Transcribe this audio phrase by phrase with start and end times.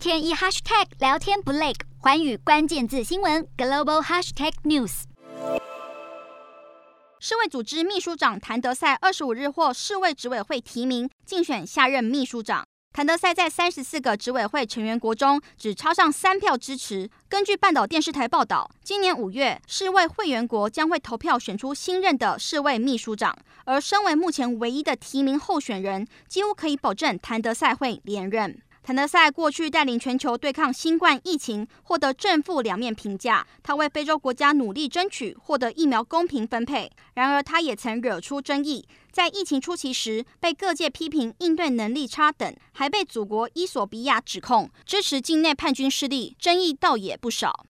[0.00, 5.02] 天一 hashtag 聊天不累，环宇关键字新闻 global hashtag news。
[7.18, 12.64] 世卫组织秘书长谭德赛二十五日获世卫执委会提名，竞选下任秘书长。
[12.94, 17.10] 谭德赛在三十四个执委会成员国中，只超上三票支持。
[17.28, 23.36] 根据半岛电视台报道，今年五月，世卫会员国将会投票选出新任的世卫秘书长，
[23.66, 28.62] 而身为目前唯一的提名候选人，几乎可以保证谭德赛会连任。
[28.90, 33.46] 谭德赛过去带领全球对抗新冠疫情，获得正负两面评价。
[33.62, 47.56] 他为非洲国家努力争取获得疫苗公平分配，然而他也曾惹出争议，在疫情初期时被各界批评应对能力差等，还被祖国伊索比亚指控支持境内叛军势力，争议倒也不少。